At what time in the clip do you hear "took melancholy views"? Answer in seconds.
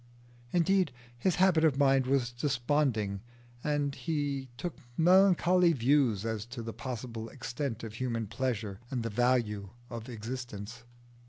4.57-6.25